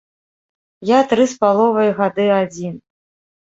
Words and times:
Я 0.89 0.99
тры 1.11 1.27
з 1.33 1.37
паловай 1.43 1.93
гады 2.01 2.25
адзін. 2.41 2.73